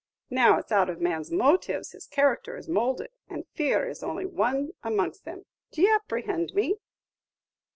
Now, 0.31 0.57
it's 0.57 0.71
out 0.71 0.89
of 0.89 0.99
man's 0.99 1.29
motives 1.29 1.91
his 1.91 2.07
character 2.07 2.57
is 2.57 2.67
moulded, 2.67 3.11
and 3.29 3.45
fear 3.53 3.87
is 3.87 4.01
only 4.01 4.25
one 4.25 4.71
amongst 4.81 5.25
them. 5.25 5.45
D' 5.71 5.81
ye 5.83 5.89
apprehend 5.91 6.53
me?" 6.55 6.77